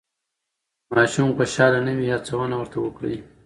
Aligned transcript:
که 0.87 0.93
ماشوم 0.95 1.29
خوشحاله 1.37 1.79
نه 1.87 1.93
وي، 1.97 2.07
هڅونه 2.15 2.55
ورته 2.57 2.77
وکړئ. 2.81 3.15